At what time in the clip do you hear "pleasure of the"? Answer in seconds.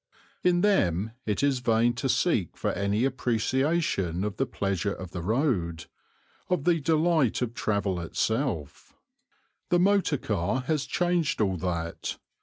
4.47-5.21